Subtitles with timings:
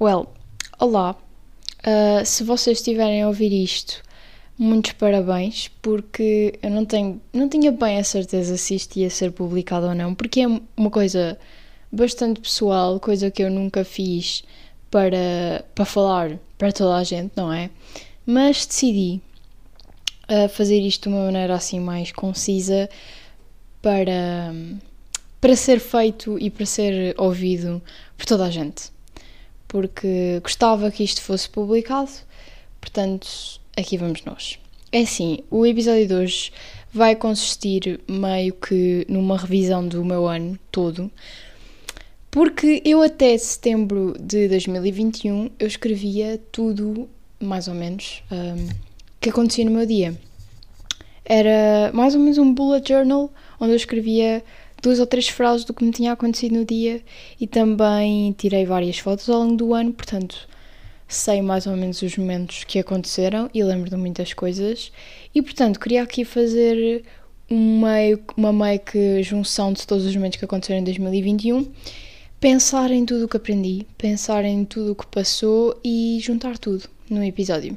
[0.00, 0.32] Well,
[0.78, 1.16] olá.
[1.80, 4.00] Uh, se vocês estiverem a ouvir isto,
[4.56, 9.32] muitos parabéns, porque eu não tenho, não tinha bem a certeza se isto ia ser
[9.32, 10.46] publicado ou não, porque é
[10.76, 11.38] uma coisa
[11.90, 14.44] bastante pessoal, coisa que eu nunca fiz
[14.90, 17.68] para, para falar para toda a gente, não é?
[18.24, 19.20] Mas decidi
[20.30, 22.88] uh, fazer isto de uma maneira assim mais concisa
[23.82, 24.52] para,
[25.40, 27.82] para ser feito e para ser ouvido
[28.16, 28.90] por toda a gente
[29.68, 32.10] porque gostava que isto fosse publicado,
[32.80, 33.28] portanto,
[33.76, 34.58] aqui vamos nós.
[34.90, 36.52] É assim, o episódio de hoje
[36.90, 41.10] vai consistir meio que numa revisão do meu ano todo,
[42.30, 47.06] porque eu até setembro de 2021 eu escrevia tudo,
[47.38, 48.68] mais ou menos, um,
[49.20, 50.18] que acontecia no meu dia.
[51.30, 54.42] Era mais ou menos um bullet journal onde eu escrevia
[54.82, 57.02] duas ou três frases do que me tinha acontecido no dia
[57.38, 60.48] e também tirei várias fotos ao longo do ano, portanto
[61.06, 64.90] sei mais ou menos os momentos que aconteceram e lembro de muitas coisas
[65.34, 67.04] e portanto queria aqui fazer
[67.50, 71.66] um meio, uma meio que junção de todos os momentos que aconteceram em 2021
[72.40, 76.88] pensar em tudo o que aprendi, pensar em tudo o que passou e juntar tudo
[77.10, 77.76] num episódio.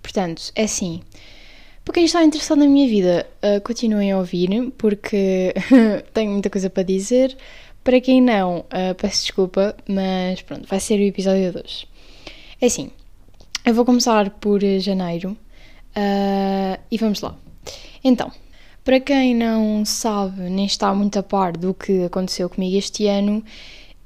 [0.00, 1.00] Portanto, é assim,
[1.90, 5.52] para quem está interessado na minha vida, uh, continuem a ouvir, porque
[6.14, 7.36] tenho muita coisa para dizer.
[7.82, 11.86] Para quem não, uh, peço desculpa, mas pronto, vai ser o episódio 2.
[12.60, 12.92] É assim,
[13.66, 15.36] eu vou começar por janeiro
[15.96, 17.36] uh, e vamos lá.
[18.04, 18.30] Então,
[18.84, 23.44] para quem não sabe nem está muito a par do que aconteceu comigo este ano,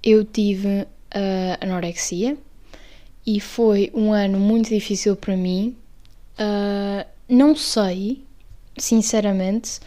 [0.02, 0.86] eu tive
[1.60, 2.34] anorexia
[3.26, 5.76] e foi um ano muito difícil para mim.
[6.38, 8.22] Uh, não sei,
[8.76, 9.80] sinceramente,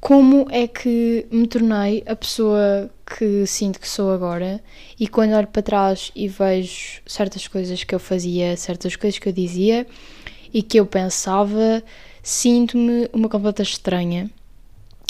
[0.00, 4.60] como é que me tornei a pessoa que sinto que sou agora
[4.98, 9.28] e quando olho para trás e vejo certas coisas que eu fazia, certas coisas que
[9.28, 9.86] eu dizia
[10.52, 11.82] e que eu pensava,
[12.22, 14.28] sinto-me uma completa estranha.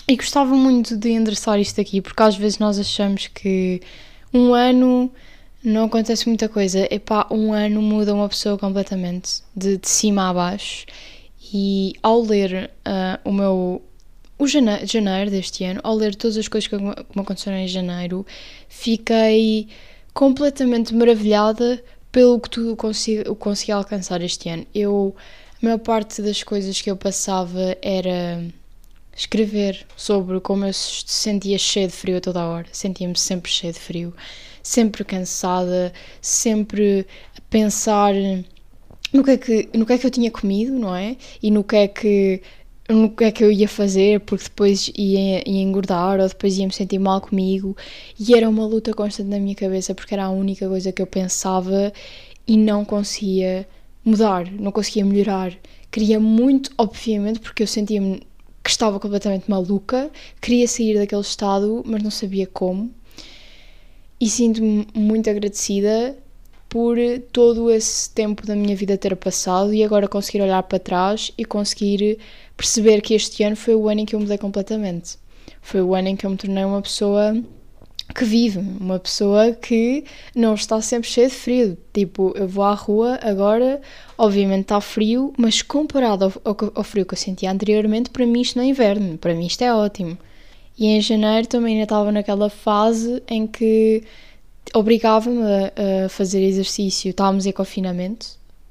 [0.07, 3.81] E gostava muito de endereçar isto aqui, porque às vezes nós achamos que
[4.35, 5.11] um ano
[5.65, 6.87] não acontece muita coisa.
[6.93, 10.85] Epá, um ano muda uma pessoa completamente, de, de cima a baixo.
[11.53, 13.83] E ao ler uh, o meu
[14.39, 18.27] o janeiro, janeiro, deste ano, ao ler todas as coisas que me aconteceram em janeiro,
[18.69, 19.69] fiquei
[20.13, 24.67] completamente maravilhada pelo que tudo consegui, consegui alcançar este ano.
[24.75, 25.15] Eu,
[25.63, 28.45] a maior parte das coisas que eu passava era
[29.17, 32.67] escrever sobre como eu se sentia cheia de frio a toda a hora.
[32.73, 34.15] Sentia-me sempre cheia de frio,
[34.63, 38.15] sempre cansada, sempre a pensar
[39.13, 41.17] no que é que, no que, é que eu tinha comido, não é?
[41.43, 42.43] E no que é que
[42.89, 46.67] no que é que eu ia fazer, porque depois ia, ia engordar ou depois ia
[46.67, 47.77] me sentir mal comigo.
[48.19, 51.07] E era uma luta constante na minha cabeça porque era a única coisa que eu
[51.07, 51.93] pensava
[52.47, 53.67] e não conseguia
[54.05, 55.57] mudar, não conseguia melhorar.
[55.91, 58.23] Queria muito, obviamente, porque eu sentia-me
[58.63, 62.91] que estava completamente maluca, queria sair daquele estado, mas não sabia como.
[64.21, 66.17] E sinto-me muito agradecida
[66.73, 66.97] por
[67.31, 71.45] todo esse tempo da minha vida ter passado e agora conseguir olhar para trás e
[71.45, 72.19] conseguir
[72.57, 75.19] perceber que este ano foi o ano em que eu mudei completamente.
[75.61, 77.37] Foi o ano em que eu me tornei uma pessoa
[78.15, 80.03] que vive, uma pessoa que
[80.35, 81.77] não está sempre cheia de frio.
[81.93, 83.79] Tipo, eu vou à rua agora,
[84.17, 88.57] obviamente está frio, mas comparado ao, ao, frio que eu sentia anteriormente, para mim isto
[88.57, 90.17] não é inverno, para mim isto é ótimo.
[90.79, 94.03] E em janeiro também ainda estava naquela fase em que
[94.75, 97.11] obrigava-me a, a, fazer exercício.
[97.11, 98.27] Estávamos em confinamento,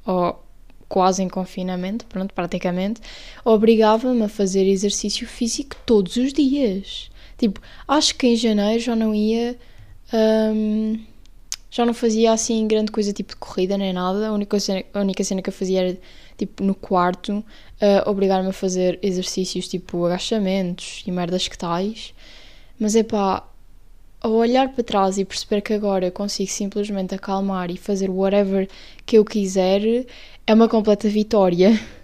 [0.06, 0.44] ou
[0.88, 3.02] quase em confinamento, pronto, praticamente.
[3.46, 7.10] Obrigava-me a fazer exercício físico todos os dias.
[7.38, 9.58] Tipo, acho que em janeiro já não ia.
[10.14, 11.00] Um,
[11.70, 14.28] já não fazia assim grande coisa tipo de corrida nem nada.
[14.28, 15.98] A única cena, a única cena que eu fazia era
[16.38, 22.14] tipo no quarto uh, obrigar-me a fazer exercícios tipo agachamentos e merdas que tais.
[22.78, 23.48] Mas é pá,
[24.22, 28.70] ao olhar para trás e perceber que agora eu consigo simplesmente acalmar e fazer whatever
[29.06, 29.82] que eu quiser,
[30.46, 31.78] é uma completa vitória.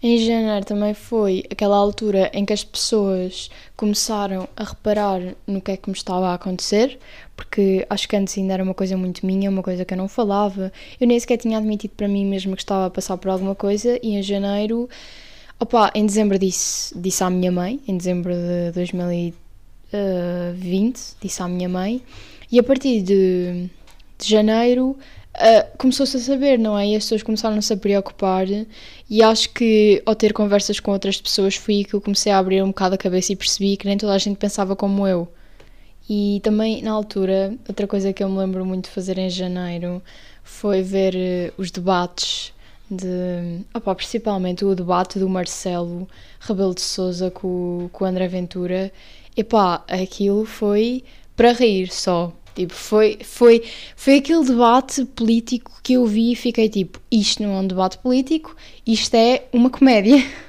[0.00, 5.72] Em janeiro também foi aquela altura em que as pessoas começaram a reparar no que
[5.72, 7.00] é que me estava a acontecer,
[7.34, 10.06] porque acho que antes ainda era uma coisa muito minha, uma coisa que eu não
[10.06, 10.72] falava.
[11.00, 13.98] Eu nem sequer tinha admitido para mim mesmo que estava a passar por alguma coisa,
[14.00, 14.88] e em janeiro,
[15.58, 19.47] opa, em dezembro disse, disse à minha mãe, em dezembro de 2013
[19.92, 22.02] uh, 20, disse à minha mãe,
[22.50, 23.68] e a partir de,
[24.18, 24.96] de janeiro
[25.38, 26.88] uh, começou-se a saber, não é?
[26.88, 28.46] E as pessoas começaram-se a preocupar
[29.08, 32.62] e acho que ao ter conversas com outras pessoas foi que eu comecei a abrir
[32.62, 35.28] um bocado a cabeça e percebi que nem toda a gente pensava como eu.
[36.08, 40.02] E também na altura, outra coisa que eu me lembro muito de fazer em janeiro
[40.42, 42.52] foi ver uh, os debates
[42.90, 43.64] de.
[43.74, 46.08] Opa, principalmente o debate do Marcelo
[46.40, 48.90] Rebelo de Souza com, com o André Ventura.
[49.38, 51.04] Epá, aquilo foi
[51.36, 52.32] para rir só.
[52.56, 53.62] Tipo, foi, foi,
[53.94, 57.98] foi aquele debate político que eu vi e fiquei tipo: isto não é um debate
[57.98, 60.16] político, isto é uma comédia.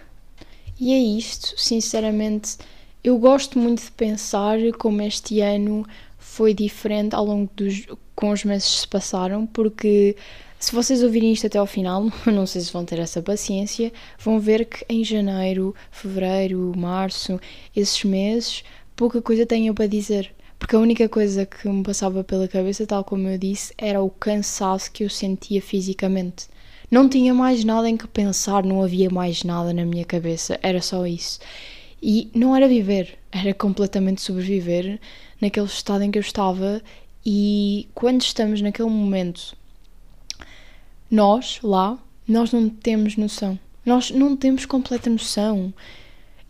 [0.81, 2.57] E é isto, sinceramente.
[3.03, 5.86] Eu gosto muito de pensar como este ano
[6.18, 7.86] foi diferente ao longo dos.
[8.15, 10.15] com os meses que se passaram, porque
[10.59, 14.39] se vocês ouvirem isto até ao final, não sei se vão ter essa paciência, vão
[14.41, 17.39] ver que em janeiro, fevereiro, março,
[17.74, 18.63] esses meses,
[19.00, 20.30] pouca coisa tenho para dizer.
[20.60, 24.10] Porque a única coisa que me passava pela cabeça, tal como eu disse, era o
[24.10, 26.48] cansaço que eu sentia fisicamente.
[26.92, 30.81] Não tinha mais nada em que pensar, não havia mais nada na minha cabeça, era
[30.81, 31.40] só isso.
[32.04, 35.00] E não era viver, era completamente sobreviver
[35.40, 36.81] naquele estado em que eu estava.
[37.25, 39.56] E quando estamos naquele momento
[41.10, 41.98] nós, lá,
[42.28, 43.57] nós não temos noção.
[43.86, 45.74] Nós não temos completa noção.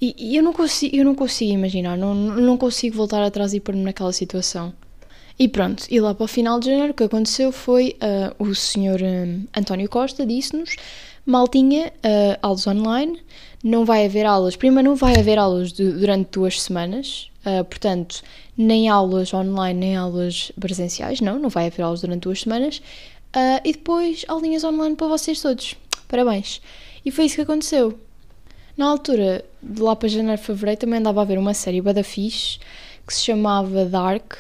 [0.01, 3.60] E, e eu, não consigo, eu não consigo imaginar, não, não consigo voltar atrás e
[3.60, 4.74] pôr-me naquela situação.
[5.38, 8.54] E pronto, e lá para o final de janeiro o que aconteceu foi uh, o
[8.54, 10.75] senhor um, António Costa disse-nos
[11.25, 13.22] Maltinha, uh, aulas online,
[13.63, 14.56] não vai haver aulas.
[14.56, 18.22] Primeiro, não vai haver aulas de, durante duas semanas, uh, portanto,
[18.57, 22.81] nem aulas online, nem aulas presenciais, não, não vai haver aulas durante duas semanas.
[23.36, 25.75] Uh, e depois aulinhas online para vocês todos.
[26.07, 26.62] Parabéns.
[27.06, 27.98] E foi isso que aconteceu.
[28.75, 32.59] Na altura, de lá para janeiro, fevereiro, também andava a ver uma série bada fixe
[33.06, 34.33] que se chamava Dark.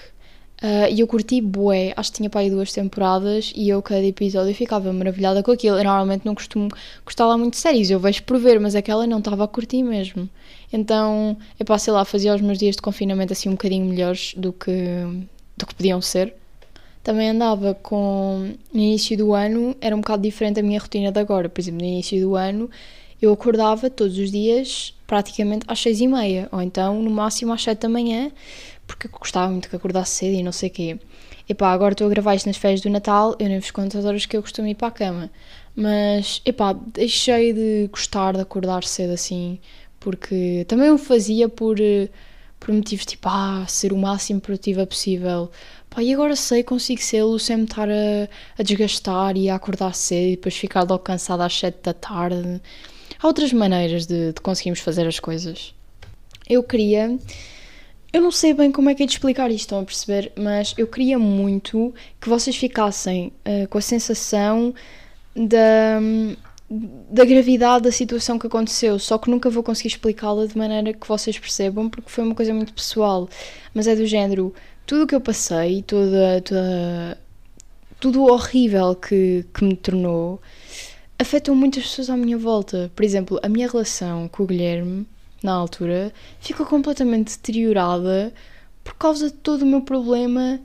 [0.61, 4.03] Uh, e eu curti bué, acho que tinha para aí duas temporadas e eu cada
[4.03, 5.77] episódio ficava maravilhada com aquilo.
[5.77, 6.67] Eu normalmente não costumo
[7.05, 9.83] gostar lá muito de séries, eu vejo por ver, mas aquela não estava a curtir
[9.83, 10.29] mesmo.
[10.71, 14.51] Então, eu passei lá, fazia os meus dias de confinamento assim um bocadinho melhores do
[14.51, 14.69] que,
[15.57, 16.35] do que podiam ser
[17.01, 18.53] também andava com.
[18.73, 21.49] No início do ano era um bocado diferente a minha rotina de agora.
[21.49, 22.69] Por exemplo, no início do ano
[23.21, 27.63] eu acordava todos os dias praticamente às seis e meia, ou então no máximo às
[27.63, 28.31] sete da manhã,
[28.85, 30.99] porque gostava muito que acordasse cedo e não sei o quê.
[31.49, 34.05] Epá, agora estou a gravar isto nas férias do Natal, eu nem vos conto as
[34.05, 35.31] horas que eu costumo ir para a cama.
[35.75, 39.59] Mas, epá, deixei de gostar de acordar cedo assim,
[39.99, 41.77] porque também o fazia por,
[42.59, 45.49] por motivos tipo, ah, ser o máximo produtiva possível
[45.89, 49.95] Pá, e agora sei, consigo sê-lo sem me estar a, a, desgastar e a acordar
[49.95, 52.61] cedo e depois ficar logo cansada às 7 da tarde.
[53.21, 55.73] Há outras maneiras de, de conseguirmos fazer as coisas.
[56.47, 57.17] Eu queria.
[58.11, 60.31] Eu não sei bem como é que é de explicar isto, estão a perceber?
[60.35, 64.73] Mas eu queria muito que vocês ficassem uh, com a sensação
[65.35, 65.99] da,
[67.11, 71.07] da gravidade da situação que aconteceu, só que nunca vou conseguir explicá-la de maneira que
[71.07, 73.29] vocês percebam, porque foi uma coisa muito pessoal.
[73.73, 74.53] Mas é do género:
[74.87, 77.17] tudo o que eu passei, toda, toda,
[77.99, 80.41] tudo o horrível que, que me tornou,
[81.19, 82.89] afetou muitas pessoas à minha volta.
[82.95, 85.05] Por exemplo, a minha relação com o Guilherme,
[85.43, 88.33] na altura, ficou completamente deteriorada
[88.83, 90.59] por causa de todo o meu problema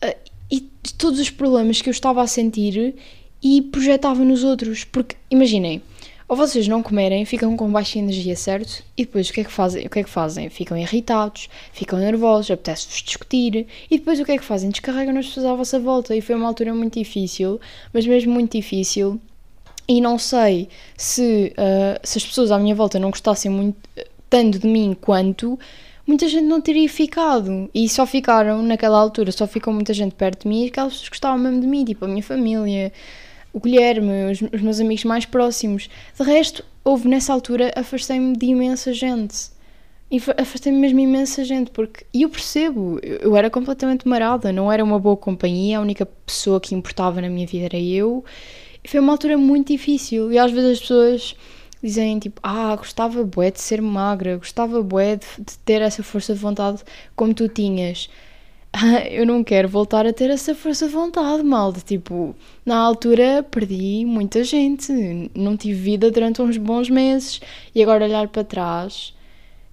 [0.00, 0.16] eh,
[0.50, 2.94] e de todos os problemas que eu estava a sentir
[3.42, 4.84] e projetava nos outros.
[4.84, 5.82] Porque, imaginem,
[6.28, 8.84] ou vocês não comerem, ficam com baixa energia, certo?
[8.96, 9.86] E depois o que é que fazem?
[9.86, 10.48] O que é que fazem?
[10.48, 13.66] Ficam irritados, ficam nervosos, apetece-vos discutir.
[13.90, 14.70] E depois o que é que fazem?
[14.70, 16.16] Descarregam as pessoas à vossa volta.
[16.16, 17.60] E foi uma altura muito difícil,
[17.92, 19.20] mas mesmo muito difícil.
[19.88, 23.76] E não sei se, uh, se as pessoas à minha volta não gostassem muito,
[24.30, 25.58] tanto de mim quanto,
[26.06, 27.68] muita gente não teria ficado.
[27.74, 31.08] E só ficaram, naquela altura, só ficou muita gente perto de mim e aquelas pessoas
[31.08, 32.92] gostavam mesmo de mim, tipo a minha família,
[33.52, 35.88] o Guilherme, os, os meus amigos mais próximos.
[36.18, 39.50] De resto, houve nessa altura, afastei-me de imensa gente.
[40.36, 42.04] Afastei-me mesmo imensa gente, porque.
[42.12, 46.60] E eu percebo, eu era completamente marada, não era uma boa companhia, a única pessoa
[46.60, 48.22] que importava na minha vida era eu.
[48.86, 50.32] Foi uma altura muito difícil.
[50.32, 51.36] E às vezes as pessoas
[51.82, 56.34] dizem tipo, ah, gostava bué de ser magra, gostava bué de, de ter essa força
[56.34, 56.82] de vontade
[57.16, 58.08] como tu tinhas.
[59.10, 61.80] eu não quero voltar a ter essa força de vontade, malta.
[61.80, 62.34] Tipo,
[62.64, 67.40] na altura perdi muita gente, não tive vida durante uns bons meses
[67.74, 69.14] e agora olhar para trás.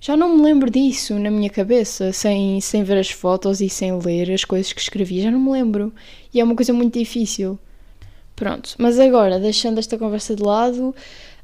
[0.01, 3.97] Já não me lembro disso na minha cabeça, sem, sem ver as fotos e sem
[3.99, 5.93] ler as coisas que escrevi, já não me lembro.
[6.33, 7.59] E é uma coisa muito difícil.
[8.39, 10.95] Pronto, mas agora, deixando esta conversa de lado,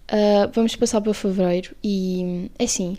[0.05, 2.95] Uh, vamos passar para fevereiro e é assim,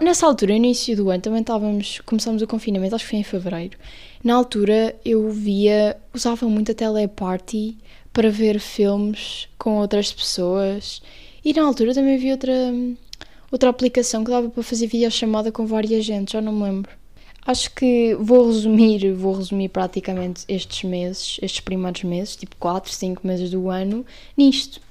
[0.00, 3.76] nessa altura, início do ano, também estávamos, começamos o confinamento, acho que foi em fevereiro.
[4.24, 7.76] Na altura eu via, usava muito a teleparty
[8.14, 11.02] para ver filmes com outras pessoas
[11.44, 12.72] e na altura também havia outra,
[13.52, 16.90] outra aplicação que dava para fazer videochamada com várias gente, já não me lembro.
[17.48, 23.26] Acho que vou resumir, vou resumir praticamente estes meses, estes primeiros meses, tipo 4, 5
[23.26, 24.04] meses do ano,
[24.36, 24.82] nisto.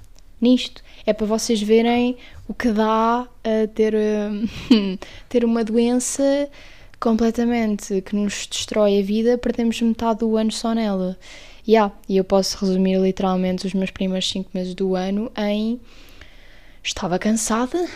[0.41, 0.81] Nisto.
[1.05, 3.93] É para vocês verem o que dá a ter,
[5.29, 6.49] ter uma doença
[6.99, 11.15] completamente que nos destrói a vida, perdemos metade do ano só nela.
[11.67, 15.79] Yeah, e eu posso resumir literalmente os meus primeiros 5 meses do ano em
[16.81, 17.87] estava cansada.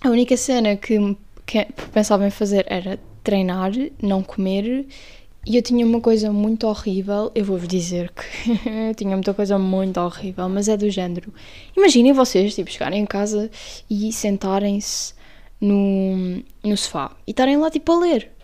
[0.00, 0.96] A única cena que,
[1.44, 4.86] que pensava em fazer era treinar, não comer.
[5.44, 9.58] E eu tinha uma coisa muito horrível, eu vou-vos dizer que eu tinha muita coisa
[9.58, 11.32] muito horrível, mas é do género.
[11.76, 13.50] Imaginem vocês, tipo, chegarem em casa
[13.90, 15.14] e sentarem-se
[15.60, 18.36] no, no sofá e estarem lá, tipo, a ler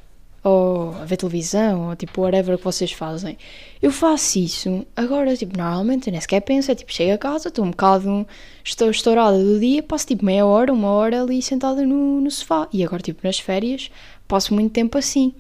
[0.45, 3.39] ou a ver televisão, ou tipo, whatever que vocês fazem.
[3.81, 7.65] Eu faço isso, agora, tipo, normalmente nem sequer penso, é tipo, chego a casa, estou
[7.65, 8.27] um bocado,
[8.65, 12.69] estou estourada do dia, passo tipo meia hora, uma hora ali sentada no, no sofá.
[12.73, 13.91] E agora, tipo, nas férias,
[14.33, 15.35] passo muito tempo assim.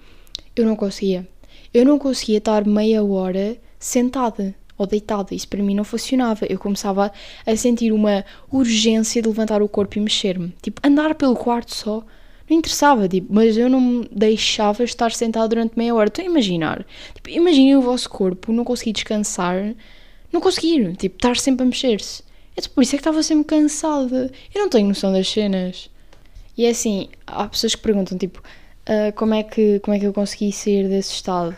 [0.55, 1.27] Eu não conseguia.
[1.73, 5.35] Eu não conseguia estar meia hora sentada ou deitada.
[5.35, 6.45] Isso para mim não funcionava.
[6.47, 7.11] Eu começava
[7.47, 10.55] a sentir uma urgência de levantar o corpo e mexer-me.
[10.61, 12.05] Tipo, andar pelo quarto só
[12.51, 16.09] não interessava, tipo, mas eu não me deixava estar sentado durante meia hora.
[16.09, 16.85] Estou a imaginar.
[17.15, 19.75] Tipo, imaginem o vosso corpo não conseguir descansar,
[20.31, 22.23] não conseguir, tipo, estar sempre a mexer-se.
[22.55, 24.31] É tipo, por isso é que estava sempre cansada.
[24.55, 25.89] Eu não tenho noção das cenas.
[26.59, 28.43] E é assim, há pessoas que perguntam, tipo,
[28.89, 31.57] uh, como, é que, como é que eu consegui sair desse estado?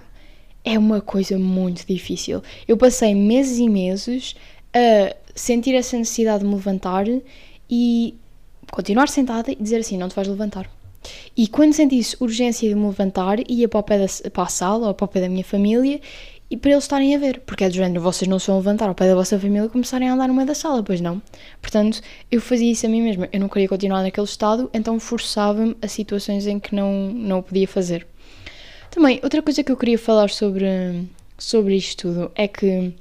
[0.64, 2.42] É uma coisa muito difícil.
[2.66, 4.34] Eu passei meses e meses
[4.72, 7.04] a sentir essa necessidade de me levantar
[7.68, 8.14] e
[8.70, 10.70] continuar sentada e dizer assim: não te vais levantar.
[11.36, 14.88] E quando sentisse urgência de me levantar, ia para, o pé da, para a sala
[14.88, 16.00] ou para o pé da minha família
[16.50, 18.88] e para eles estarem a ver, porque é do género, vocês não se vão levantar
[18.88, 21.20] ao pé da vossa família e começarem a andar no meio da sala, pois não.
[21.60, 25.76] Portanto, eu fazia isso a mim mesma, eu não queria continuar naquele estado, então forçava-me
[25.80, 28.06] a situações em que não, não o podia fazer.
[28.90, 30.66] Também, outra coisa que eu queria falar sobre,
[31.38, 32.94] sobre isto tudo é que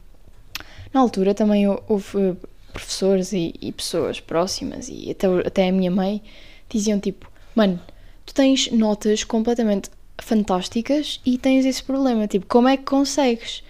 [0.94, 2.36] na altura também houve
[2.72, 6.22] professores e, e pessoas próximas e até, até a minha mãe
[6.68, 7.80] diziam tipo, mano,
[8.26, 13.64] tu tens notas completamente fantásticas e tens esse problema, tipo, como é que consegues?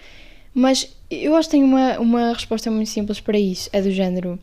[0.52, 4.38] Mas eu acho que tenho uma, uma resposta muito simples para isso, é do género.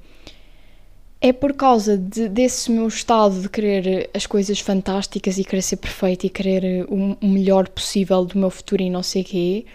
[1.20, 5.78] É por causa de, desse meu estado de querer as coisas fantásticas e querer ser
[5.78, 9.66] perfeito e querer o, o melhor possível do meu futuro e não sei o quê,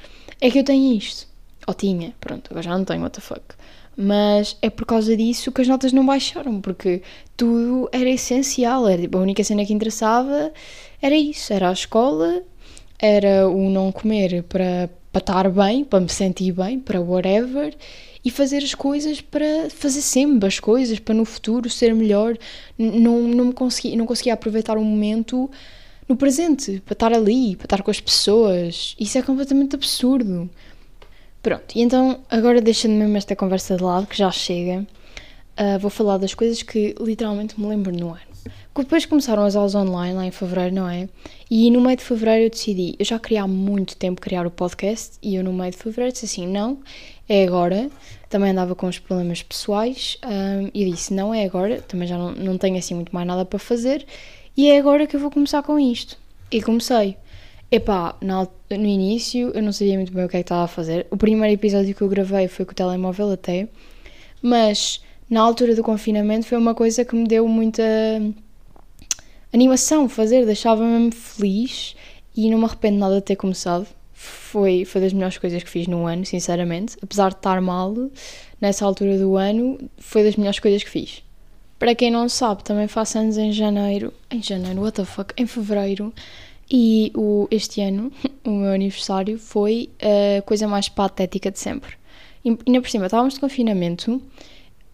[0.40, 1.26] é que eu tenho isto.
[1.66, 3.55] Ou tinha, pronto, agora já não tenho, what the fuck
[3.96, 7.02] mas é por causa disso que as notas não baixaram, porque
[7.36, 10.52] tudo era essencial, era, tipo, a única cena que interessava
[11.00, 12.42] era isso, era a escola,
[12.98, 17.74] era o não comer para, para estar bem, para me sentir bem, para whatever,
[18.24, 22.36] e fazer as coisas para fazer sempre as coisas, para no futuro ser melhor,
[22.76, 25.50] não, não, me consegui, não conseguia aproveitar o momento
[26.08, 30.50] no presente, para estar ali, para estar com as pessoas, isso é completamente absurdo.
[31.46, 34.84] Pronto, e então agora deixando mesmo esta conversa de lado, que já chega,
[35.56, 38.20] uh, vou falar das coisas que literalmente me lembro no ano.
[38.76, 41.08] Depois começaram as aulas online, lá em fevereiro, não é?
[41.48, 44.50] E no meio de fevereiro eu decidi, eu já queria há muito tempo criar o
[44.50, 46.80] podcast, e eu no meio de fevereiro disse assim, não,
[47.28, 47.90] é agora.
[48.28, 52.32] Também andava com os problemas pessoais, um, e disse, não é agora, também já não,
[52.32, 54.04] não tenho assim muito mais nada para fazer,
[54.56, 56.18] e é agora que eu vou começar com isto.
[56.50, 57.16] E comecei.
[57.70, 60.68] Epá, no, no início eu não sabia muito bem o que é que estava a
[60.68, 61.06] fazer.
[61.10, 63.68] O primeiro episódio que eu gravei foi com o telemóvel até,
[64.40, 67.82] mas na altura do confinamento foi uma coisa que me deu muita
[69.52, 71.96] animação fazer, deixava-me feliz
[72.36, 73.86] e não me arrependo nada de ter começado.
[74.12, 76.96] Foi, foi das melhores coisas que fiz no ano, sinceramente.
[77.02, 77.94] Apesar de estar mal
[78.60, 81.22] nessa altura do ano, foi das melhores coisas que fiz.
[81.78, 84.12] Para quem não sabe, também faço anos em janeiro.
[84.30, 85.34] Em janeiro, what the fuck?
[85.36, 86.12] Em fevereiro.
[86.70, 88.10] E o, este ano,
[88.44, 89.90] o meu aniversário, foi
[90.38, 91.94] a coisa mais patética de sempre.
[92.44, 94.22] E ainda por cima, estávamos de confinamento,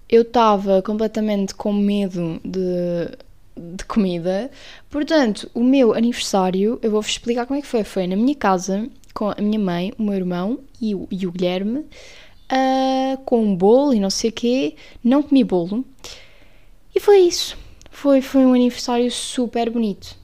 [0.08, 3.16] eu estava completamente com medo de,
[3.76, 4.50] de comida,
[4.90, 7.84] portanto, o meu aniversário, eu vou-vos explicar como é que foi.
[7.84, 11.32] Foi na minha casa, com a minha mãe, o meu irmão e o, e o
[11.32, 14.76] Guilherme, uh, com um bolo e não sei o quê.
[15.02, 15.84] Não comi bolo.
[16.94, 17.56] E foi isso.
[17.90, 20.21] Foi, foi um aniversário super bonito.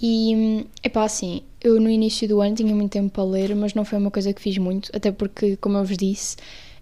[0.00, 3.74] E, é pá, assim, eu no início do ano tinha muito tempo para ler, mas
[3.74, 6.36] não foi uma coisa que fiz muito, até porque, como eu vos disse,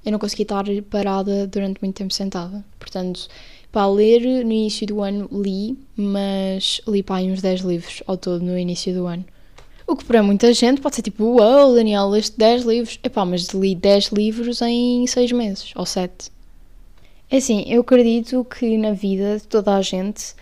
[0.04, 2.64] eu não consegui estar parada durante muito tempo sentada.
[2.78, 3.28] Portanto,
[3.75, 8.40] Para ler, no início do ano li, mas li para uns 10 livros ao todo
[8.40, 9.25] no início do ano.
[9.85, 13.00] O que para muita gente pode ser tipo, uau, wow, Daniel, leste 10 livros.
[13.02, 16.30] Epá, mas li 10 livros em 6 meses, ou 7.
[17.28, 20.37] É assim, eu acredito que na vida de toda a gente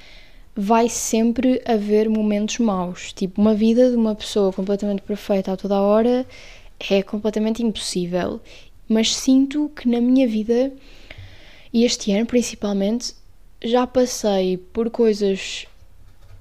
[0.55, 3.13] vai sempre haver momentos maus.
[3.13, 6.27] Tipo, uma vida de uma pessoa completamente perfeita a toda a hora
[6.91, 8.41] é completamente impossível.
[8.89, 10.73] Mas sinto que na minha vida,
[11.73, 13.15] e este ano principalmente,
[13.65, 15.67] já passei por coisas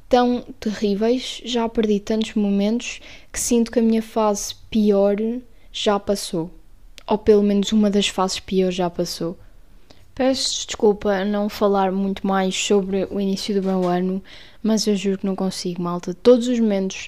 [0.09, 2.99] tão terríveis, já perdi tantos momentos
[3.31, 5.15] que sinto que a minha fase pior
[5.71, 6.51] já passou.
[7.07, 9.37] Ou pelo menos uma das fases piores já passou.
[10.21, 14.21] Peço desculpa não falar muito mais sobre o início do meu ano,
[14.61, 16.13] mas eu juro que não consigo, malta.
[16.13, 17.07] Todos os momentos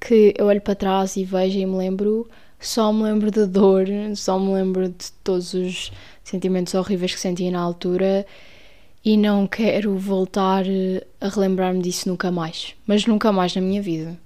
[0.00, 2.26] que eu olho para trás e vejo e me lembro,
[2.58, 3.84] só me lembro de dor,
[4.14, 5.92] só me lembro de todos os
[6.24, 8.24] sentimentos horríveis que senti na altura
[9.04, 10.64] e não quero voltar
[11.20, 12.74] a relembrar-me disso nunca mais.
[12.86, 14.18] Mas nunca mais na minha vida.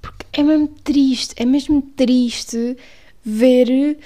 [0.00, 2.76] Porque é mesmo triste, é mesmo triste
[3.24, 3.98] ver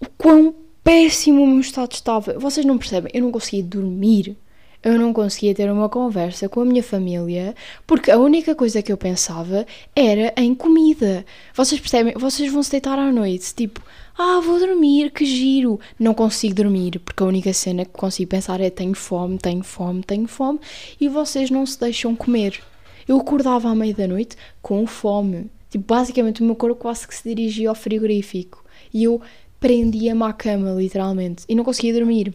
[0.00, 0.52] o quão
[0.88, 2.38] péssimo o meu estado estava.
[2.38, 3.10] Vocês não percebem?
[3.12, 4.34] Eu não conseguia dormir.
[4.82, 7.54] Eu não conseguia ter uma conversa com a minha família
[7.86, 11.26] porque a única coisa que eu pensava era em comida.
[11.52, 12.14] Vocês percebem?
[12.16, 13.82] Vocês vão se deitar à noite, tipo,
[14.16, 15.78] ah, vou dormir, que giro.
[15.98, 20.02] Não consigo dormir porque a única cena que consigo pensar é tenho fome, tenho fome,
[20.02, 20.58] tenho fome
[20.98, 22.62] e vocês não se deixam comer.
[23.06, 25.50] Eu acordava à meia da noite com fome.
[25.68, 28.64] Tipo, basicamente o meu corpo quase que se dirigia ao frigorífico.
[28.94, 29.20] E eu
[29.60, 32.34] prendia-me à cama, literalmente, e não conseguia dormir.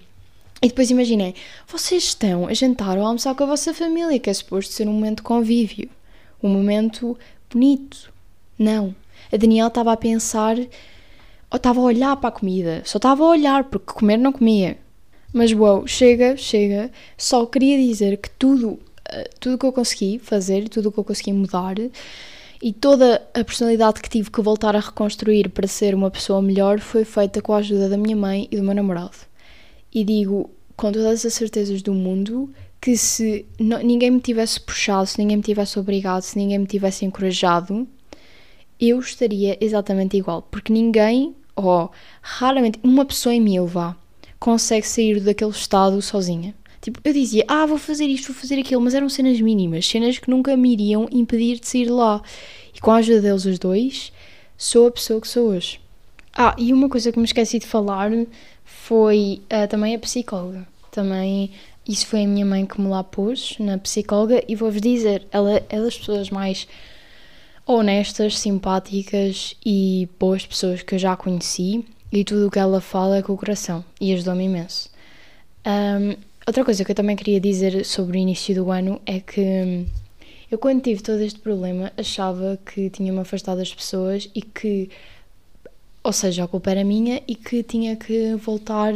[0.61, 1.33] E depois imaginem,
[1.67, 4.87] vocês estão a jantar ou a almoçar com a vossa família, que é suposto ser
[4.87, 5.89] um momento de convívio,
[6.41, 7.17] um momento
[7.51, 8.11] bonito.
[8.57, 8.95] Não.
[9.31, 13.27] A Daniela estava a pensar, ou estava a olhar para a comida, só estava a
[13.27, 14.77] olhar, porque comer não comia.
[15.33, 16.91] Mas uau, chega, chega.
[17.17, 21.33] Só queria dizer que tudo, eh, tudo que eu consegui fazer, tudo que eu consegui
[21.33, 21.75] mudar,
[22.63, 26.79] e toda a personalidade que tive que voltar a reconstruir para ser uma pessoa melhor
[26.79, 29.17] foi feita com a ajuda da minha mãe e do meu namorado.
[29.93, 35.19] E digo com todas as certezas do mundo que se ninguém me tivesse puxado, se
[35.19, 37.85] ninguém me tivesse obrigado, se ninguém me tivesse encorajado,
[38.79, 40.41] eu estaria exatamente igual.
[40.43, 43.93] Porque ninguém, ou raramente, uma pessoa em mil, vá,
[44.39, 46.55] consegue sair daquele estado sozinha.
[46.83, 50.19] Tipo, eu dizia, ah, vou fazer isto, vou fazer aquilo, mas eram cenas mínimas, cenas
[50.19, 52.21] que nunca me iriam impedir de sair lá.
[52.75, 54.11] E com a ajuda deles, os dois,
[54.57, 55.79] sou a pessoa que sou hoje.
[56.35, 58.11] Ah, e uma coisa que me esqueci de falar
[58.65, 60.67] foi uh, também a psicóloga.
[60.91, 61.51] Também,
[61.87, 65.63] isso foi a minha mãe que me lá pôs na psicóloga, e vou-vos dizer, ela
[65.69, 66.67] é das pessoas mais
[67.65, 73.19] honestas, simpáticas e boas pessoas que eu já conheci, e tudo o que ela fala
[73.19, 74.91] é com o coração, e ajudou-me imenso.
[75.65, 79.39] Um, Outra coisa que eu também queria dizer sobre o início do ano é que
[79.39, 79.85] hum,
[80.51, 84.89] eu, quando tive todo este problema, achava que tinha-me afastado das pessoas e que,
[86.03, 88.93] ou seja, a culpa era minha e que tinha que voltar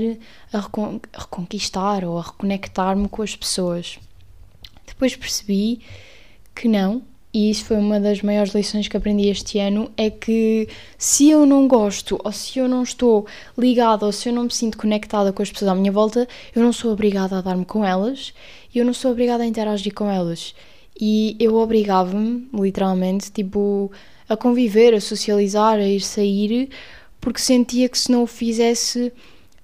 [0.52, 3.98] a, recon a reconquistar ou a reconectar-me com as pessoas.
[4.86, 5.80] Depois percebi
[6.54, 7.02] que não,
[7.38, 11.46] e isso foi uma das maiores lições que aprendi este ano, é que se eu
[11.46, 15.32] não gosto, ou se eu não estou ligada, ou se eu não me sinto conectada
[15.32, 18.34] com as pessoas à minha volta, eu não sou obrigada a dar-me com elas,
[18.74, 20.56] e eu não sou obrigada a interagir com elas.
[21.00, 23.92] E eu obrigava-me, literalmente, tipo,
[24.28, 26.70] a conviver, a socializar, a ir sair,
[27.22, 29.14] porque sentia que se não o fizesse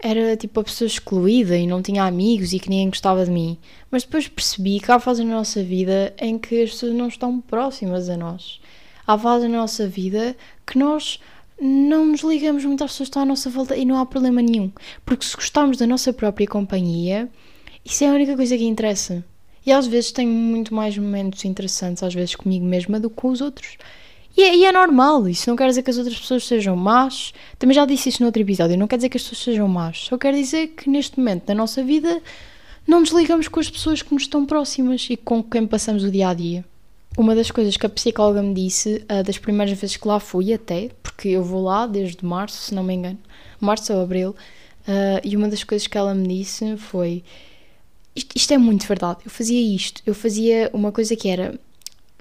[0.03, 3.57] era tipo a pessoa excluída e não tinha amigos e que ninguém gostava de mim.
[3.89, 7.39] Mas depois percebi que há fases na nossa vida em que as pessoas não estão
[7.39, 8.59] próximas a nós.
[9.07, 10.35] Há fases na nossa vida
[10.67, 11.21] que nós
[11.59, 14.41] não nos ligamos muito às pessoas que estão à nossa volta e não há problema
[14.41, 14.69] nenhum.
[15.05, 17.29] Porque se gostarmos da nossa própria companhia,
[17.85, 19.23] isso é a única coisa que interessa.
[19.65, 23.29] E às vezes tenho muito mais momentos interessantes, às vezes comigo mesma, do que com
[23.29, 23.77] os outros.
[24.35, 27.33] E é, e é, normal, isso não quer dizer que as outras pessoas sejam más.
[27.59, 30.05] Também já disse isso no outro episódio, não quer dizer que as pessoas sejam más.
[30.05, 32.21] Só quer dizer que neste momento da nossa vida
[32.87, 36.11] não nos ligamos com as pessoas que nos estão próximas e com quem passamos o
[36.11, 36.65] dia a dia.
[37.15, 40.89] Uma das coisas que a psicóloga me disse, das primeiras vezes que lá fui até,
[41.03, 43.19] porque eu vou lá desde março, se não me engano,
[43.59, 47.23] março ou abril, uh, e uma das coisas que ela me disse foi:
[48.15, 51.53] isto, isto é muito verdade, eu fazia isto, eu fazia uma coisa que era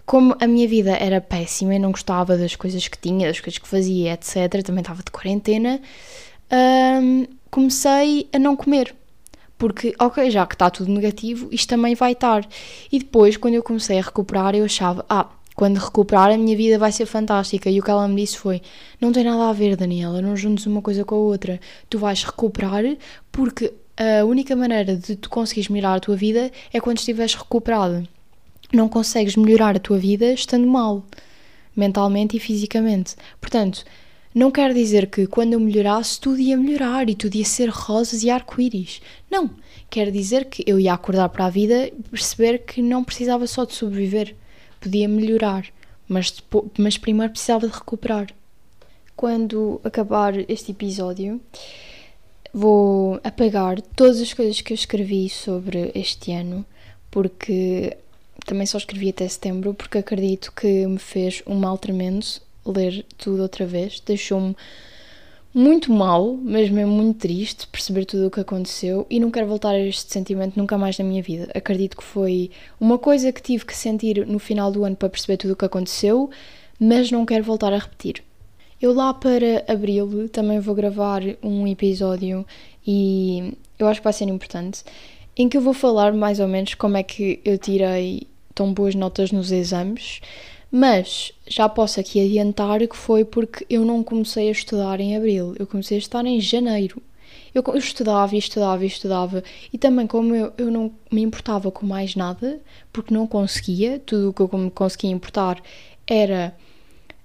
[0.05, 3.59] como a minha vida era péssima e não gostava das coisas que tinha, das coisas
[3.59, 5.81] que fazia, etc., também estava de quarentena,
[7.01, 8.95] hum, comecei a não comer.
[9.57, 12.45] Porque, ok, já que está tudo negativo, isto também vai estar.
[12.91, 16.79] E depois, quando eu comecei a recuperar, eu achava, ah, quando recuperar a minha vida
[16.79, 17.71] vai ser fantástica.
[17.71, 18.61] E o que ela me disse foi:
[19.01, 21.61] não tem nada a ver, Daniela, não juntes uma coisa com a outra.
[21.89, 22.83] Tu vais recuperar
[23.31, 28.07] porque a única maneira de tu conseguires melhorar a tua vida é quando estiveres recuperado.
[28.73, 31.05] Não consegues melhorar a tua vida estando mal,
[31.77, 33.15] mentalmente e fisicamente.
[33.41, 33.85] Portanto,
[34.35, 38.23] não quer dizer que quando eu melhorasse tudo ia melhorar e tudo ia ser rosas
[38.23, 39.03] e arco-íris.
[39.31, 39.51] Não.
[39.91, 43.67] Quer dizer que eu ia acordar para a vida e perceber que não precisava só
[43.67, 44.35] de sobreviver.
[44.81, 45.67] Podia melhorar,
[46.09, 46.43] mas,
[46.79, 48.29] mas primeiro precisava de recuperar.
[49.15, 51.39] Quando acabar este episódio,
[52.55, 56.65] vou apagar todas as coisas que eu escrevi sobre este ano,
[57.11, 57.99] porque
[58.45, 62.25] também só escrevi até setembro, porque acredito que me fez um mal tremendo
[62.65, 64.01] ler tudo outra vez.
[64.01, 64.57] Deixou-me
[65.55, 69.71] muito mal, mesmo é muito triste perceber tudo o que aconteceu e não quero voltar
[69.71, 71.51] a este sentimento nunca mais na minha vida.
[71.55, 72.51] Acredito que foi
[72.81, 75.65] uma coisa que tive que sentir no final do ano para perceber tudo o que
[75.65, 76.31] aconteceu,
[76.81, 78.23] mas não quero voltar a repetir.
[78.81, 82.45] Eu lá para abril também vou gravar um episódio
[82.85, 84.83] e eu acho que vai ser importante,
[85.37, 88.95] em que eu vou falar mais ou menos como é que eu tirei tão boas
[88.95, 90.21] notas nos exames
[90.75, 95.55] mas já posso aqui adiantar que foi porque eu não comecei a estudar em abril,
[95.59, 97.03] eu comecei a estudar em janeiro.
[97.55, 101.71] Eu, eu estudava e estudava e estudava, e também, como eu, eu não me importava
[101.71, 102.59] com mais nada,
[102.91, 105.63] porque não conseguia, tudo o que eu conseguia importar
[106.07, 106.57] era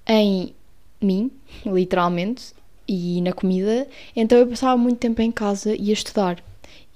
[0.05, 0.53] em
[1.01, 1.31] mim,
[1.65, 2.53] literalmente,
[2.85, 6.43] e na comida, então eu passava muito tempo em casa e a estudar.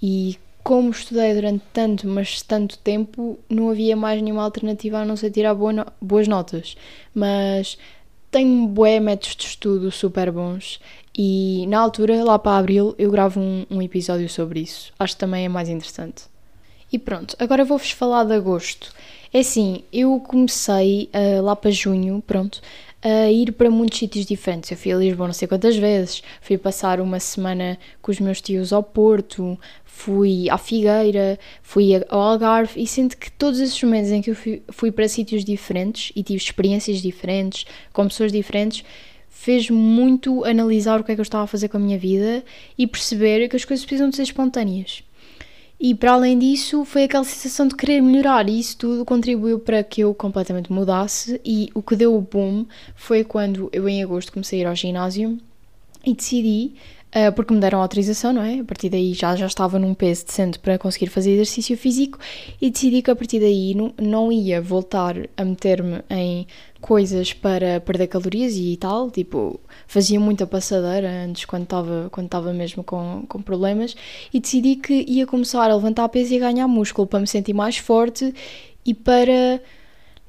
[0.03, 5.15] E como estudei durante tanto, mas tanto tempo, não havia mais nenhuma alternativa a não
[5.15, 5.55] ser tirar
[6.01, 6.75] boas notas.
[7.13, 7.77] Mas
[8.29, 10.79] tenho bué métodos de estudo super bons
[11.17, 14.93] e na altura, lá para abril, eu gravo um, um episódio sobre isso.
[14.97, 16.23] Acho que também é mais interessante.
[16.91, 18.93] E pronto, agora vou-vos falar de agosto.
[19.33, 22.61] É assim, eu comecei uh, lá para junho, pronto,
[23.01, 24.71] a ir para muitos sítios diferentes.
[24.71, 28.41] Eu fui a Lisboa não sei quantas vezes, fui passar uma semana com os meus
[28.41, 34.11] tios ao Porto, fui à Figueira, fui ao Algarve e sinto que todos esses momentos
[34.11, 38.83] em que eu fui, fui para sítios diferentes e tive experiências diferentes, com pessoas diferentes,
[39.29, 42.43] fez muito analisar o que é que eu estava a fazer com a minha vida
[42.77, 45.03] e perceber que as coisas precisam de ser espontâneas.
[45.83, 49.83] E para além disso, foi aquela sensação de querer melhorar, e isso tudo contribuiu para
[49.83, 51.41] que eu completamente mudasse.
[51.43, 54.75] E o que deu o boom foi quando eu, em agosto, comecei a ir ao
[54.75, 55.39] ginásio
[56.05, 56.73] e decidi
[57.35, 58.59] porque me deram autorização, não é?
[58.59, 62.17] A partir daí já, já estava num peso decente para conseguir fazer exercício físico
[62.61, 66.47] e decidi que a partir daí não, não ia voltar a meter-me em
[66.79, 72.53] coisas para perder calorias e tal, tipo, fazia muita passadeira antes quando estava quando estava
[72.53, 73.95] mesmo com, com problemas
[74.33, 77.53] e decidi que ia começar a levantar peso e a ganhar músculo para me sentir
[77.53, 78.33] mais forte
[78.85, 79.61] e para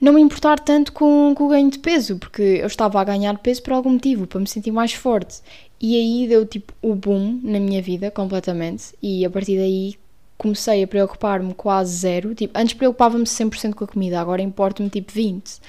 [0.03, 3.39] não me importar tanto com, com o ganho de peso, porque eu estava a ganhar
[3.39, 5.41] peso por algum motivo, para me sentir mais forte.
[5.81, 8.95] E aí deu tipo o boom na minha vida completamente.
[9.01, 9.95] E a partir daí
[10.37, 12.35] comecei a preocupar-me quase zero.
[12.35, 15.61] Tipo, antes preocupava-me 100% com a comida, agora importa-me tipo 20%.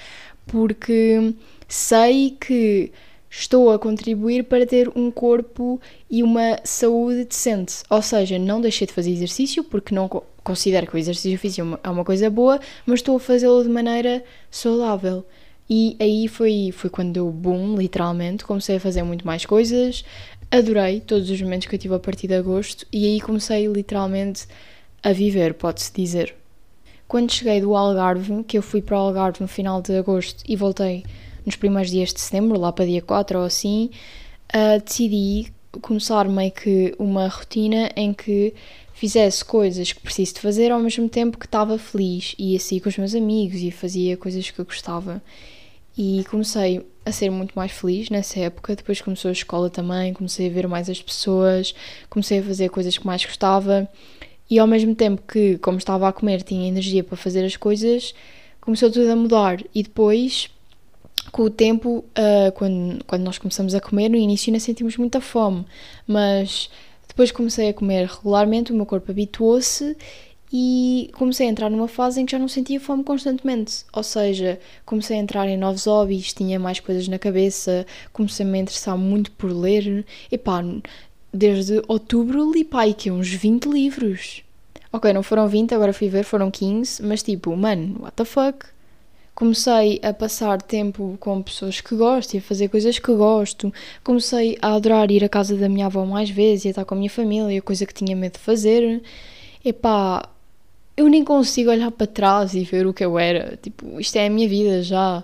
[0.47, 1.35] Porque
[1.67, 2.91] sei que
[3.35, 7.81] estou a contribuir para ter um corpo e uma saúde decente.
[7.89, 10.07] Ou seja, não deixei de fazer exercício porque não
[10.43, 14.23] considero que o exercício físico é uma coisa boa, mas estou a fazê-lo de maneira
[14.51, 15.25] saudável.
[15.67, 18.45] E aí foi, foi quando deu boom, literalmente.
[18.45, 20.05] Comecei a fazer muito mais coisas.
[20.51, 22.85] Adorei todos os momentos que eu tive a partir de agosto.
[22.93, 24.45] E aí comecei literalmente
[25.01, 26.35] a viver, pode-se dizer.
[27.07, 30.55] Quando cheguei do Algarve, que eu fui para o Algarve no final de agosto e
[30.55, 31.03] voltei
[31.45, 33.89] nos primeiros dias de setembro, lá para dia 4 ou assim,
[34.53, 35.51] uh, decidi
[35.81, 38.53] começar meio que uma rotina em que
[38.93, 42.89] fizesse coisas que preciso de fazer ao mesmo tempo que estava feliz e assim com
[42.89, 45.21] os meus amigos e fazia coisas que eu gostava
[45.97, 48.75] e comecei a ser muito mais feliz nessa época.
[48.75, 51.73] Depois começou a escola também, comecei a ver mais as pessoas,
[52.09, 53.89] comecei a fazer coisas que mais gostava
[54.49, 58.13] e ao mesmo tempo que, como estava a comer, tinha energia para fazer as coisas,
[58.61, 59.63] começou tudo a mudar.
[59.73, 60.49] E depois,
[61.31, 65.19] com o tempo, uh, quando, quando nós começamos a comer, no início ainda sentimos muita
[65.19, 65.65] fome,
[66.07, 66.69] mas
[67.07, 69.95] depois comecei a comer regularmente, o meu corpo habituou-se
[70.51, 73.85] e comecei a entrar numa fase em que já não sentia fome constantemente.
[73.91, 78.51] Ou seja, comecei a entrar em novos hobbies, tinha mais coisas na cabeça, comecei -me
[78.51, 80.05] a me interessar muito por ler.
[80.31, 80.63] E pá,
[81.33, 84.43] desde outubro li pá, que uns 20 livros.
[84.91, 88.72] Ok, não foram 20, agora fui ver, foram 15, mas tipo, mano, what the fuck?
[89.35, 93.73] Comecei a passar tempo com pessoas que gosto e a fazer coisas que gosto.
[94.03, 96.93] Comecei a adorar ir à casa da minha avó mais vezes e a estar com
[96.93, 99.01] a minha família, coisa que tinha medo de fazer.
[99.65, 100.29] Epá,
[100.95, 103.57] eu nem consigo olhar para trás e ver o que eu era.
[103.61, 105.23] Tipo, isto é a minha vida já.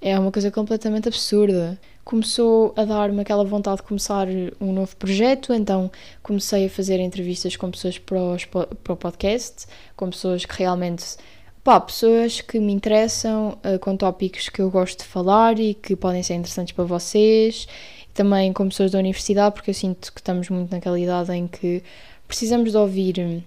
[0.00, 1.78] É uma coisa completamente absurda.
[2.02, 4.26] começou a dar-me aquela vontade de começar
[4.60, 5.90] um novo projeto, então
[6.22, 11.16] comecei a fazer entrevistas com pessoas para, os, para o podcast, com pessoas que realmente.
[11.62, 15.94] Pá, pessoas que me interessam, uh, com tópicos que eu gosto de falar e que
[15.94, 17.68] podem ser interessantes para vocês.
[18.14, 21.82] Também com pessoas da universidade, porque eu sinto que estamos muito naquela idade em que
[22.26, 23.44] precisamos de ouvir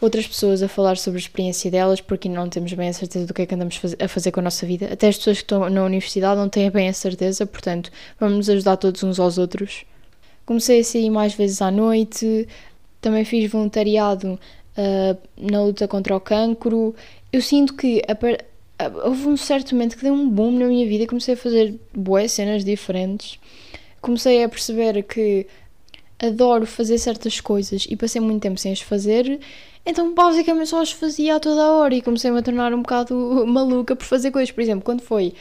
[0.00, 3.34] outras pessoas a falar sobre a experiência delas, porque não temos bem a certeza do
[3.34, 4.92] que é que andamos a fazer com a nossa vida.
[4.92, 8.50] Até as pessoas que estão na universidade não têm bem a certeza, portanto, vamos nos
[8.50, 9.84] ajudar todos uns aos outros.
[10.46, 12.46] Comecei a sair mais vezes à noite,
[13.00, 14.38] também fiz voluntariado
[14.78, 16.94] uh, na luta contra o cancro.
[17.34, 18.00] Eu sinto que
[19.04, 21.74] houve um certo momento que deu um boom na minha vida e comecei a fazer
[21.92, 23.40] boas cenas diferentes.
[24.00, 25.44] Comecei a perceber que
[26.16, 29.40] adoro fazer certas coisas e passei muito tempo sem as fazer
[29.86, 33.14] então, basicamente, só as fazia a toda a hora e comecei-me a tornar um bocado
[33.46, 34.50] maluca por fazer coisas.
[34.50, 35.34] Por exemplo, quando foi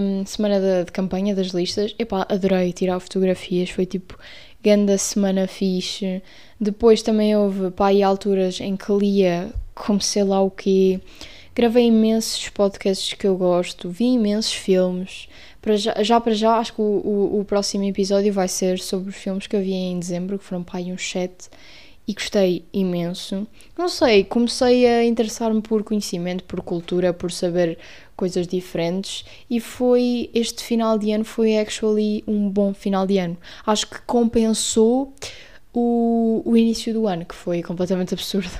[0.00, 4.18] um, semana de, de, campanha das listas, epá, adorei tirar fotografias, foi tipo
[4.62, 6.22] grande semana fixe.
[6.60, 11.00] Depois também houve, pá, e alturas em que lia como sei lá o quê.
[11.54, 15.28] Gravei imensos podcasts que eu gosto, vi imensos filmes.
[15.60, 19.10] Para já, já para já, acho que o, o, o próximo episódio vai ser sobre
[19.10, 21.48] os filmes que eu vi em dezembro, que foram pá, uns sete
[22.06, 23.46] e gostei imenso.
[23.78, 27.78] Não sei, comecei a interessar-me por conhecimento, por cultura, por saber
[28.20, 33.34] coisas diferentes e foi este final de ano foi actually um bom final de ano.
[33.66, 35.14] Acho que compensou
[35.72, 38.50] o, o início do ano, que foi completamente absurdo.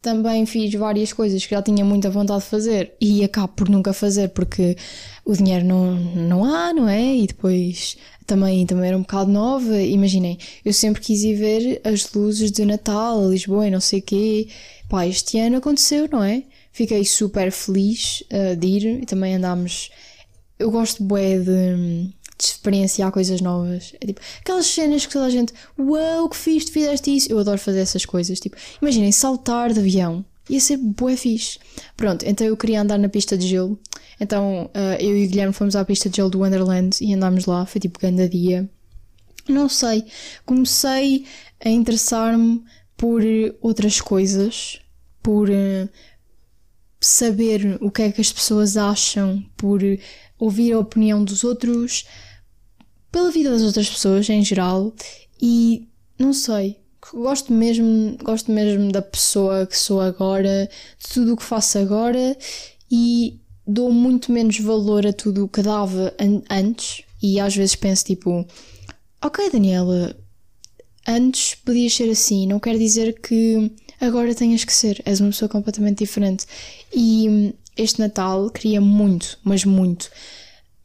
[0.00, 3.92] Também fiz várias coisas que já tinha muita vontade de fazer e acabo por nunca
[3.92, 4.74] fazer porque
[5.22, 7.14] o dinheiro não, não há, não é?
[7.14, 9.76] E depois também, também era um bocado nova.
[9.82, 14.02] Imaginem, eu sempre quis ir ver as luzes de Natal, Lisboa e não sei o
[14.02, 14.48] quê.
[14.88, 16.44] Pá, este ano aconteceu, não é?
[16.72, 19.90] Fiquei super feliz uh, de ir e também andámos.
[20.58, 23.94] Eu gosto bué de, de experienciar coisas novas.
[24.00, 27.32] É tipo, aquelas cenas que toda a gente, uau, wow, que fiz, tu fizeste isso.
[27.32, 28.38] Eu adoro fazer essas coisas.
[28.40, 30.24] Tipo, imaginem, saltar de avião.
[30.48, 31.58] Ia ser bué fixe.
[31.96, 33.78] Pronto, então eu queria andar na pista de gelo
[34.20, 37.46] então uh, eu e o Guilherme fomos à pista de gelo do Wonderland e andámos
[37.46, 38.68] lá, foi tipo grande dia.
[39.48, 40.04] Não sei,
[40.44, 41.24] comecei
[41.64, 42.62] a interessar-me
[42.96, 43.22] por
[43.60, 44.80] outras coisas,
[45.22, 45.88] por uh,
[47.00, 49.80] saber o que é que as pessoas acham, por
[50.38, 52.06] ouvir a opinião dos outros,
[53.10, 54.92] pela vida das outras pessoas em geral
[55.40, 56.76] e não sei,
[57.12, 62.36] gosto mesmo, gosto mesmo da pessoa que sou agora, de tudo o que faço agora
[62.90, 67.74] e dou muito menos valor a tudo o que dava an antes e às vezes
[67.74, 68.46] penso tipo,
[69.22, 70.16] ok Daniela,
[71.06, 75.48] antes podias ser assim, não quer dizer que agora tenhas que ser, és uma pessoa
[75.48, 76.46] completamente diferente.
[76.94, 80.10] E hum, este Natal queria muito, mas muito,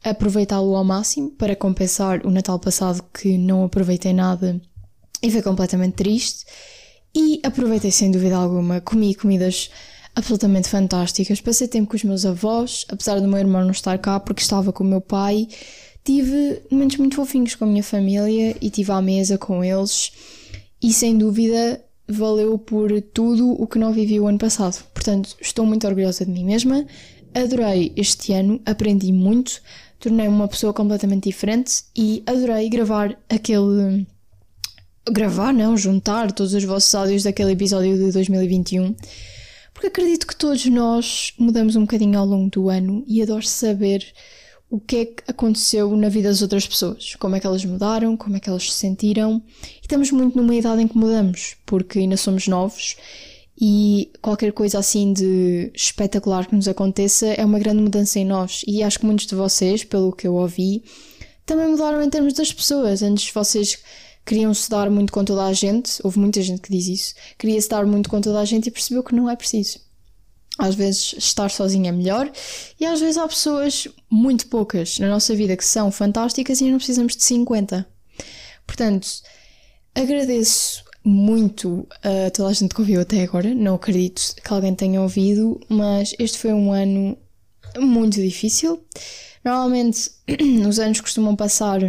[0.02, 4.60] aproveitá-lo ao máximo para compensar o Natal passado que não aproveitei nada
[5.22, 6.44] e foi completamente triste.
[7.14, 9.70] E aproveitei sem dúvida alguma, comi comidas
[10.14, 11.40] absolutamente fantásticas.
[11.40, 14.72] Passei tempo com os meus avós, apesar do meu irmão não estar cá porque estava
[14.72, 15.48] com o meu pai.
[16.04, 20.12] Tive momentos muito fofinhos com a minha família e tive à mesa com eles
[20.82, 24.84] e sem dúvida valeu por tudo o que não vivi o ano passado.
[24.92, 26.86] Portanto, estou muito orgulhosa de mim mesma.
[27.34, 29.62] Adorei este ano, aprendi muito,
[29.98, 34.06] tornei-me uma pessoa completamente diferente e adorei gravar aquele
[35.10, 38.94] gravar, não, juntar todos os vossos áudios daquele episódio de 2021
[39.74, 44.06] porque acredito que todos nós mudamos um bocadinho ao longo do ano e adoro saber
[44.70, 48.16] o que é que aconteceu na vida das outras pessoas, como é que elas mudaram,
[48.16, 49.42] como é que elas se sentiram.
[49.62, 52.96] E estamos muito numa idade em que mudamos, porque ainda somos novos
[53.60, 58.62] e qualquer coisa assim de espetacular que nos aconteça é uma grande mudança em nós.
[58.66, 60.82] E acho que muitos de vocês, pelo que eu ouvi,
[61.46, 63.02] também mudaram em termos das pessoas.
[63.02, 63.78] Antes vocês
[64.26, 67.60] queriam se dar muito com toda a gente, houve muita gente que diz isso, queria
[67.60, 69.78] se dar muito com toda a gente e percebeu que não é preciso.
[70.58, 72.30] Às vezes estar sozinho é melhor
[72.78, 76.76] e às vezes há pessoas, muito poucas, na nossa vida que são fantásticas e não
[76.78, 77.86] precisamos de 50.
[78.66, 79.08] Portanto,
[79.94, 83.54] agradeço muito a toda a gente que ouviu até agora.
[83.54, 87.18] Não acredito que alguém tenha ouvido, mas este foi um ano
[87.78, 88.82] muito difícil.
[89.44, 90.10] Normalmente
[90.66, 91.80] os anos costumam passar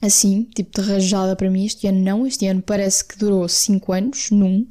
[0.00, 1.66] assim, tipo de rajada para mim.
[1.66, 4.66] Este ano não, este ano parece que durou 5 anos num.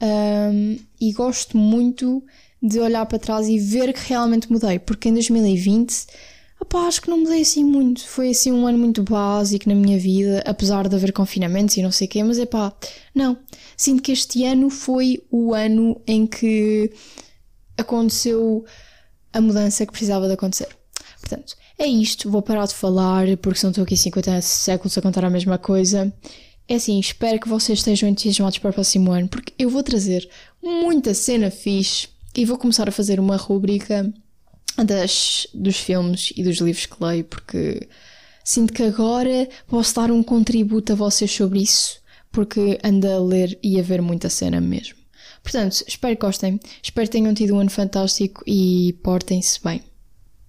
[0.00, 2.22] Um, e gosto muito
[2.62, 6.06] de olhar para trás e ver que realmente mudei, porque em 2020
[6.60, 8.06] opá, acho que não mudei assim muito.
[8.06, 11.92] Foi assim um ano muito básico na minha vida, apesar de haver confinamentos e não
[11.92, 12.72] sei o quê, mas é pá,
[13.14, 13.36] não.
[13.76, 16.92] Sinto que este ano foi o ano em que
[17.76, 18.64] aconteceu
[19.32, 20.68] a mudança que precisava de acontecer.
[21.20, 25.24] Portanto, é isto, vou parar de falar porque senão estou aqui 50 séculos a contar
[25.24, 26.12] a mesma coisa.
[26.68, 30.28] É assim, espero que vocês estejam entusiasmados para o próximo ano, porque eu vou trazer
[30.62, 34.12] muita cena fixe e vou começar a fazer uma rubrica
[34.76, 37.88] das, dos filmes e dos livros que leio, porque
[38.44, 42.00] sinto que agora posso dar um contributo a vocês sobre isso,
[42.30, 44.98] porque ando a ler e a ver muita cena mesmo.
[45.42, 49.87] Portanto, espero que gostem, espero que tenham tido um ano fantástico e portem-se bem.